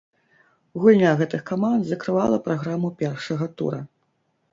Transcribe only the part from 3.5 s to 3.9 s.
тура.